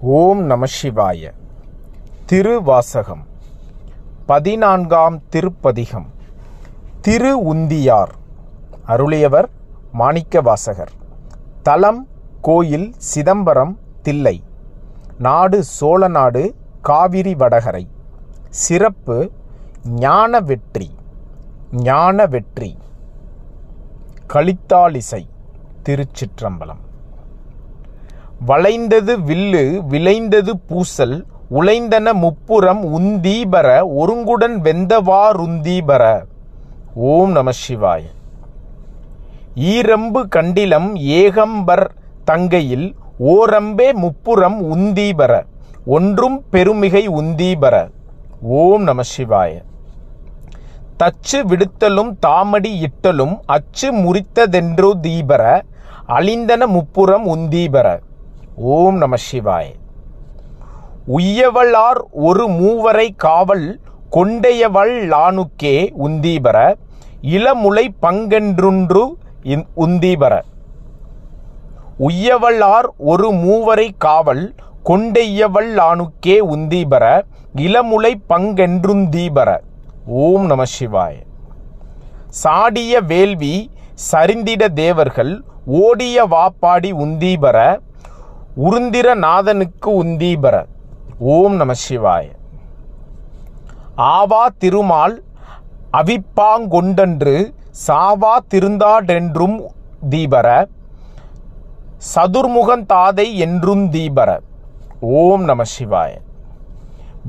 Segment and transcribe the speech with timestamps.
[0.00, 1.32] ஓம் நம சிவாய.
[2.26, 3.26] திருவாசகம்.
[4.26, 6.06] பதினான்காம் திருப்பதிகம்.
[7.00, 8.08] திரு உந்தியார்
[8.86, 9.44] அருளியவர்
[9.98, 10.92] மாணிக்கவாசகர்.
[11.62, 12.08] தலம்
[12.40, 14.44] கோயில் சிதம்பரம் தில்லை.
[15.18, 17.88] நாடு சோழநாடு காவிரி வடகரை.
[18.50, 19.30] சிறப்பு
[19.84, 20.94] ஞான வெற்றி.
[21.72, 22.78] ஞான வெற்றி.
[24.32, 25.26] கலித்தாலிசை
[25.82, 26.84] திருச்சிற்றம்பலம்.
[28.44, 36.26] வளைந்தது வில்லு விளைந்தது பூசல் உழைந்தன முப்புறம் உந்தீபர ஒருங்குடன் வெந்தவாருந்தீபர
[36.94, 38.02] ஓம் நம சிவாய.
[39.56, 41.88] ஈரம்பு கண்டிலம் ஏகம்பர்
[42.24, 45.44] தங்கையில் ஓரம்பே முப்புறம் உந்தீபர
[45.86, 47.90] ஒன்றும் பெருமிகை உந்தீபர.
[48.40, 49.62] ஓம் நம சிவாய.
[50.98, 55.62] தச்சு விடுத்தலும் தாமடி இட்டலும் அச்சு முறித்ததென்றோ தீபர
[56.06, 58.00] அழிந்தன முப்புறம் உந்தீபர.
[58.58, 59.74] ஓம் நம சிவாய்.
[61.16, 63.80] உய்யவளார் ஒரு மூவரை காவல்
[64.12, 66.74] கொண்டையவள் லானுக்கே உந்தீபர
[67.22, 70.42] இளமுலை பங்கென்றுன்று இந்- உந்தீபர.
[71.98, 77.22] உய்யவளார் ஒரு மூவரை காவல் கொண்டையவள் லானுக்கே உந்தீபர
[77.56, 79.60] இளமுலை பங்கென்றுந்தீபர.
[80.06, 81.14] ஓம் நம சிவாய.
[82.28, 83.70] சாடிய வேள்வி
[84.12, 87.84] சரிந்திட தேவர்கள் ஓடிய வாப்பாடி உந்தீபர
[88.64, 90.64] உருந்திர நாதனுக்கு உந்தீபர
[91.18, 92.26] ஓம் நம சிவாய.
[93.96, 95.22] ஆவா திருமால்
[95.92, 97.54] அவிப்பாங்கொண்டன்று
[97.86, 99.64] சாவா திருந்தாடென்றும்
[100.08, 100.68] தீபர
[102.14, 104.40] சதுர்முகந்தாதை என்றும் தீபர
[105.00, 106.12] ஓம் நம சிவாய.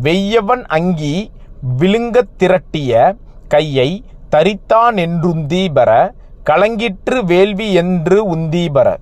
[0.03, 1.31] வெய்யவன் அங்கி
[1.79, 3.17] விழுங்கத் திரட்டிய
[3.47, 6.13] கையை தரித்தான் என்றும் தீபர
[6.45, 8.97] கலங்கிற்று வேள்வி என்று உந்தீபர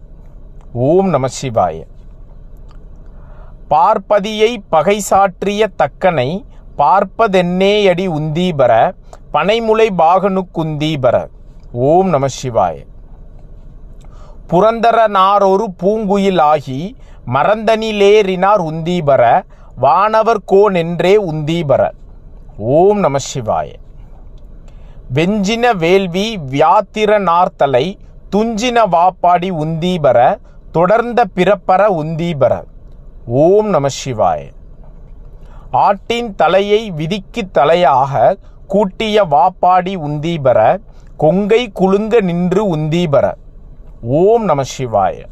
[0.73, 1.83] ஓம் நம சிவாய.
[3.67, 6.45] பார்ப்பதியை பகை சாற்றிய தக்கனை
[6.77, 8.71] பார்ப்பதென்னேயடி உந்தீபர
[9.33, 11.27] பனைமுலை பாகனுக்குந்தீபர
[11.71, 12.75] ஓம் நம சிவாய.
[14.47, 16.95] புரந்தரனாரொரு பூங்குயில் ஆகி
[17.33, 19.43] மறந்தனிலேறினார் உந்தீபர
[19.75, 21.89] வானவர் கோனென்றே உந்தீபர.
[22.57, 23.69] ஓம் நம சிவாய.
[25.13, 27.97] வெஞ்சின வேள்வி வியாத்திரனார்த்தலை
[28.35, 30.37] துஞ்சின வாப்பாடி உந்தீபர
[30.71, 32.53] தொடர்ந்த பிறப்பர உந்தீபர.
[33.27, 34.51] ஓம் நம சிவாய.
[35.71, 38.37] ஆட்டின் தலையை விதிக்கு தலையாக
[38.67, 40.79] கூட்டிய வாப்பாடி உந்தீபர
[41.17, 43.33] கொங்கை குலுங்க நின்று உந்தீபர.
[44.01, 45.23] ஓம் நம சிவாய.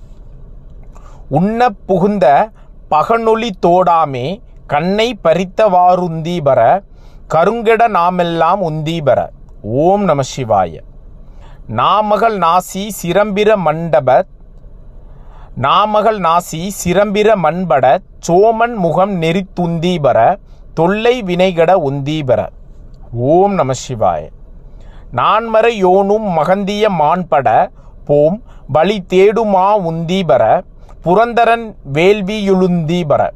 [1.30, 2.50] உண்ண புகுந்த
[2.92, 6.84] பகனொளி தோடாமே கண்ணை பறித்தவாருந்தீபர
[7.30, 9.30] கருங்கெட நாமெல்லாம் உந்தீபர.
[9.62, 10.80] ஓம் நம சிவாய.
[11.68, 14.26] நாமகள் நாசி சிரம்பிர மண்டப
[15.56, 20.36] நாமகள் நாசி சிரம்பிர மண்பட சோமன் முகம் நெறித்துந்தீபர
[20.74, 22.48] தொல்லை வினைகட உந்தீபர.
[23.12, 24.30] ஓம் நம சிவாய.
[25.12, 27.70] நான்மர யோனும் மகந்திய மான்பட
[28.06, 30.64] போம் வழி தேடுமா உந்தீபர
[31.02, 33.30] புரந்தரன் வேள்வியுளுந்தீபர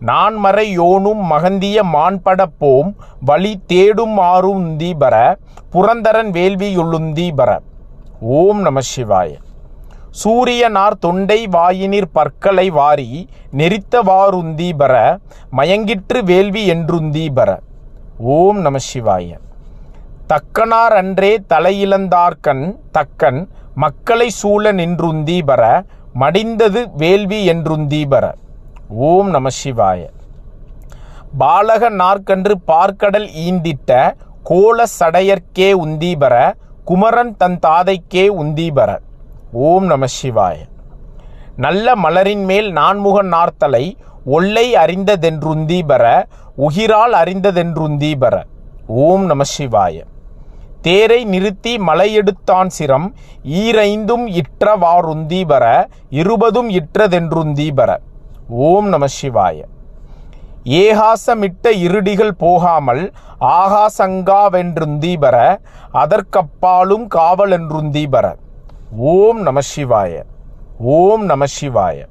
[0.00, 5.34] நான்மறை யோனும் மகந்திய மான்பட போம் வழி தேடும் ஆருந்தீபர
[5.70, 7.58] புரந்தரன் வேள்வியுளுந்தீபர
[8.20, 9.30] ஓம் நம சிவாய.
[10.18, 14.94] சூரியனார் தொண்டை வாயினிற் பற்களை வாரி நெறித்தவாருந்தீபர
[15.56, 17.58] மயங்கிற்று வேள்வி என்றுந்தீபர
[18.18, 19.28] ஓம் நம சிவாய.
[20.26, 23.40] தக்கனார் அன்றே தலையிழந்தார்கண் தக்கன்
[23.74, 25.62] மக்களை சூழ நின்றுந்தீபர
[26.20, 28.24] மடிந்தது வேள்வி என்றுந்தீபர
[29.10, 30.00] ஓம் நம சிவாய.
[31.38, 33.90] பாலக நாற்கன்று பார்க்கடல் ஈந்திட்ட
[34.42, 36.34] கோல சடையர்க்கே உந்தீபர
[36.84, 38.98] குமரன் தன் தாதைக்கே உந்தீபர
[39.52, 40.56] ஓம் நம சிவாய.
[41.56, 43.94] நல்ல மலரின் மேல் நான்முகன் நார்த்தலை
[44.24, 46.22] ஒல்லை அறிந்ததென்றுந்தீபர
[46.56, 48.42] உகிரால் அறிந்ததென்றுந்தீபர
[48.86, 50.04] ஓம் நம சிவாய.
[50.80, 55.64] தேரை நிறுத்தி மலையெடுத்தான் சிரம் ஈரைந்தும் இற்றவாருந்தீபர
[56.10, 57.96] இருபதும் இற்றதென்றுந்தீபர
[58.48, 59.58] ஓம் நம சிவாய.
[60.64, 65.36] ஏகாசமிட்ட இருடிகள் போகாமல் ஆகாசங்காவென்றுந்தீபர
[65.92, 68.34] அதற்கப்பாலும் காவலென்றுந்தீபர
[68.96, 70.24] ஓம் நம சிவாய
[70.78, 72.06] ஓம் நம சிவாய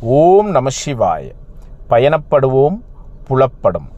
[0.00, 1.32] ஓம் நம சிவாய.
[1.90, 2.80] பயணப்படுவோம்
[3.28, 3.88] புலப்படும்.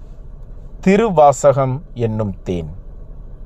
[0.81, 2.75] திருவாசகம் என்னும் தேன்.